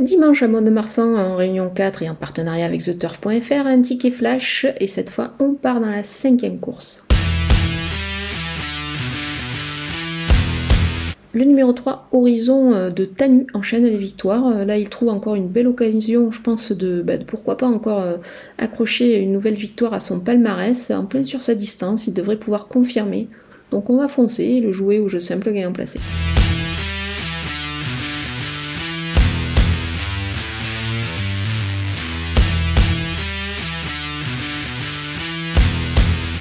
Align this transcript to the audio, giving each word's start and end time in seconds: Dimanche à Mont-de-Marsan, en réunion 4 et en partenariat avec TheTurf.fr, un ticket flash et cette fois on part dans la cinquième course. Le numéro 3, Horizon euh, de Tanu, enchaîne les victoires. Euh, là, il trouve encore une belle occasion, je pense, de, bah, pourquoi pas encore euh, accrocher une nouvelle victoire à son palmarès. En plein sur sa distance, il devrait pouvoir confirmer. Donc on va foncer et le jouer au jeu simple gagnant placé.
Dimanche 0.00 0.44
à 0.44 0.48
Mont-de-Marsan, 0.48 1.16
en 1.16 1.34
réunion 1.34 1.70
4 1.74 2.04
et 2.04 2.08
en 2.08 2.14
partenariat 2.14 2.64
avec 2.64 2.84
TheTurf.fr, 2.84 3.66
un 3.66 3.80
ticket 3.80 4.12
flash 4.12 4.64
et 4.78 4.86
cette 4.86 5.10
fois 5.10 5.32
on 5.40 5.54
part 5.54 5.80
dans 5.80 5.90
la 5.90 6.04
cinquième 6.04 6.60
course. 6.60 7.04
Le 11.32 11.44
numéro 11.44 11.72
3, 11.72 12.08
Horizon 12.12 12.72
euh, 12.74 12.90
de 12.90 13.04
Tanu, 13.04 13.46
enchaîne 13.54 13.84
les 13.84 13.98
victoires. 13.98 14.46
Euh, 14.46 14.64
là, 14.64 14.78
il 14.78 14.88
trouve 14.88 15.10
encore 15.10 15.34
une 15.34 15.48
belle 15.48 15.66
occasion, 15.66 16.30
je 16.30 16.40
pense, 16.40 16.72
de, 16.72 17.02
bah, 17.02 17.18
pourquoi 17.24 17.56
pas 17.56 17.66
encore 17.66 18.00
euh, 18.00 18.16
accrocher 18.56 19.18
une 19.18 19.32
nouvelle 19.32 19.54
victoire 19.54 19.94
à 19.94 20.00
son 20.00 20.20
palmarès. 20.20 20.90
En 20.90 21.04
plein 21.04 21.24
sur 21.24 21.42
sa 21.42 21.54
distance, 21.54 22.06
il 22.06 22.14
devrait 22.14 22.38
pouvoir 22.38 22.68
confirmer. 22.68 23.28
Donc 23.72 23.90
on 23.90 23.98
va 23.98 24.08
foncer 24.08 24.44
et 24.44 24.60
le 24.60 24.72
jouer 24.72 25.00
au 25.00 25.08
jeu 25.08 25.20
simple 25.20 25.52
gagnant 25.52 25.72
placé. 25.72 26.00